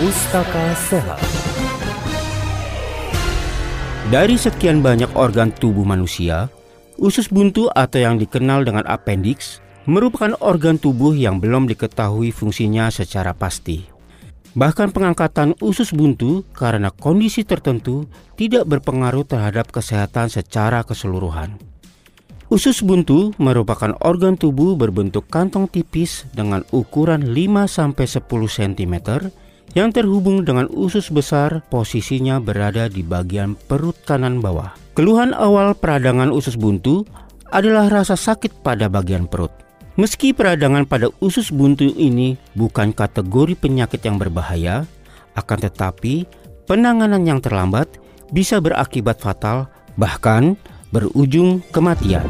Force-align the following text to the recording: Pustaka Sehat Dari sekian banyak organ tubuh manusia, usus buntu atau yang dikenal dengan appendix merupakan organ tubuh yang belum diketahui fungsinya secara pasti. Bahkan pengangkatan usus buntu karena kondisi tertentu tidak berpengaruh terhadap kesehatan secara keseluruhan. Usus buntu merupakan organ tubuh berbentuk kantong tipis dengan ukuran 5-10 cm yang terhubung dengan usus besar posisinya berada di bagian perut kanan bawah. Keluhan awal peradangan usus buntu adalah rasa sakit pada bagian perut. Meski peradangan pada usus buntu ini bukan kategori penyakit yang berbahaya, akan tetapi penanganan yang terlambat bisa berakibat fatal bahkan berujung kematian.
Pustaka 0.00 0.72
Sehat 0.88 1.20
Dari 4.08 4.40
sekian 4.40 4.80
banyak 4.80 5.12
organ 5.12 5.52
tubuh 5.52 5.84
manusia, 5.84 6.48
usus 6.96 7.28
buntu 7.28 7.68
atau 7.68 8.00
yang 8.00 8.16
dikenal 8.16 8.64
dengan 8.64 8.88
appendix 8.88 9.60
merupakan 9.84 10.32
organ 10.40 10.80
tubuh 10.80 11.12
yang 11.12 11.36
belum 11.36 11.68
diketahui 11.68 12.32
fungsinya 12.32 12.88
secara 12.88 13.36
pasti. 13.36 13.84
Bahkan 14.56 14.96
pengangkatan 14.96 15.60
usus 15.60 15.92
buntu 15.92 16.48
karena 16.56 16.88
kondisi 16.88 17.44
tertentu 17.44 18.08
tidak 18.40 18.72
berpengaruh 18.72 19.28
terhadap 19.28 19.68
kesehatan 19.68 20.32
secara 20.32 20.80
keseluruhan. 20.80 21.60
Usus 22.48 22.80
buntu 22.80 23.36
merupakan 23.36 23.92
organ 24.00 24.40
tubuh 24.40 24.80
berbentuk 24.80 25.28
kantong 25.28 25.68
tipis 25.68 26.24
dengan 26.32 26.64
ukuran 26.72 27.36
5-10 27.36 28.08
cm 28.48 28.96
yang 29.74 29.94
terhubung 29.94 30.42
dengan 30.42 30.66
usus 30.72 31.10
besar 31.10 31.62
posisinya 31.70 32.42
berada 32.42 32.90
di 32.90 33.06
bagian 33.06 33.54
perut 33.54 33.94
kanan 34.02 34.42
bawah. 34.42 34.74
Keluhan 34.98 35.30
awal 35.30 35.78
peradangan 35.78 36.34
usus 36.34 36.58
buntu 36.58 37.06
adalah 37.54 37.90
rasa 37.90 38.18
sakit 38.18 38.62
pada 38.62 38.90
bagian 38.90 39.30
perut. 39.30 39.54
Meski 39.98 40.32
peradangan 40.32 40.86
pada 40.86 41.10
usus 41.20 41.50
buntu 41.52 41.86
ini 41.86 42.38
bukan 42.54 42.94
kategori 42.94 43.58
penyakit 43.58 44.00
yang 44.06 44.16
berbahaya, 44.16 44.86
akan 45.34 45.58
tetapi 45.66 46.24
penanganan 46.64 47.22
yang 47.26 47.42
terlambat 47.42 47.86
bisa 48.30 48.62
berakibat 48.62 49.18
fatal 49.18 49.66
bahkan 49.98 50.54
berujung 50.90 51.62
kematian. 51.70 52.26